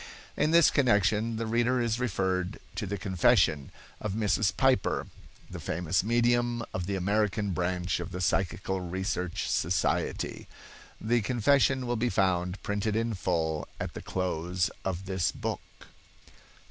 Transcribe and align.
In 0.35 0.49
this 0.49 0.71
connection 0.71 1.35
the 1.35 1.45
reader 1.45 1.79
is 1.79 1.99
referred 1.99 2.57
to 2.73 2.87
the 2.87 2.97
confession 2.97 3.69
of 3.99 4.13
Mrs. 4.13 4.51
Piper, 4.57 5.05
the 5.47 5.59
famous 5.59 6.03
medium 6.03 6.63
of 6.73 6.87
the 6.87 6.95
American 6.95 7.51
branch 7.51 7.99
of 7.99 8.11
the 8.11 8.19
Psychical 8.19 8.81
Research 8.81 9.47
Society. 9.47 10.47
The 10.99 11.21
confession 11.21 11.85
will 11.85 11.97
be 11.97 12.09
found 12.09 12.63
printed 12.63 12.95
in 12.95 13.13
full 13.13 13.67
at 13.79 13.93
the 13.93 14.01
close 14.01 14.71
of 14.83 15.05
this 15.05 15.31
book. 15.31 15.61